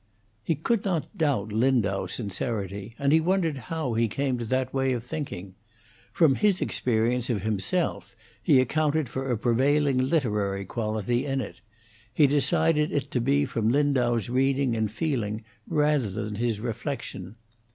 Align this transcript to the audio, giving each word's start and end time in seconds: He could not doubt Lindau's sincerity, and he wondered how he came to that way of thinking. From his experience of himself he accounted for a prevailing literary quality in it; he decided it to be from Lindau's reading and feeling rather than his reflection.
He 0.43 0.55
could 0.55 0.83
not 0.83 1.15
doubt 1.15 1.51
Lindau's 1.51 2.13
sincerity, 2.15 2.95
and 2.97 3.11
he 3.11 3.21
wondered 3.21 3.59
how 3.69 3.93
he 3.93 4.07
came 4.07 4.39
to 4.39 4.45
that 4.45 4.73
way 4.73 4.93
of 4.93 5.03
thinking. 5.03 5.53
From 6.11 6.33
his 6.33 6.59
experience 6.59 7.29
of 7.29 7.43
himself 7.43 8.15
he 8.41 8.59
accounted 8.59 9.07
for 9.09 9.29
a 9.29 9.37
prevailing 9.37 9.99
literary 9.99 10.65
quality 10.65 11.23
in 11.27 11.39
it; 11.39 11.61
he 12.11 12.25
decided 12.25 12.91
it 12.91 13.11
to 13.11 13.21
be 13.21 13.45
from 13.45 13.69
Lindau's 13.69 14.27
reading 14.27 14.75
and 14.75 14.91
feeling 14.91 15.43
rather 15.67 16.09
than 16.09 16.33
his 16.33 16.59
reflection. 16.59 17.35